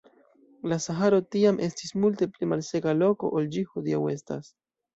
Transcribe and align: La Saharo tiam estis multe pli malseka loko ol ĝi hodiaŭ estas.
La 0.71 0.79
Saharo 0.85 1.19
tiam 1.35 1.59
estis 1.67 1.93
multe 2.05 2.29
pli 2.33 2.49
malseka 2.55 2.97
loko 3.05 3.33
ol 3.41 3.53
ĝi 3.55 3.67
hodiaŭ 3.75 4.05
estas. 4.19 4.53